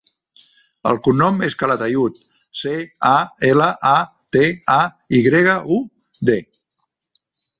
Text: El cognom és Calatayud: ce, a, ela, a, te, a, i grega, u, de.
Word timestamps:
El 0.91 0.99
cognom 1.07 1.35
és 1.47 1.55
Calatayud: 1.63 2.15
ce, 2.61 2.73
a, 3.11 3.13
ela, 3.51 3.67
a, 3.91 3.93
te, 4.37 4.43
a, 4.79 4.81
i 5.19 5.23
grega, 5.27 5.57
u, 5.79 5.81
de. 6.31 6.39